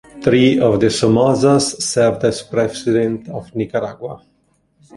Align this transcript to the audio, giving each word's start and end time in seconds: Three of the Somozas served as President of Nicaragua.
Three 0.23 0.59
of 0.59 0.79
the 0.79 0.87
Somozas 0.87 1.79
served 1.79 2.23
as 2.23 2.41
President 2.41 3.29
of 3.29 3.53
Nicaragua. 3.55 4.23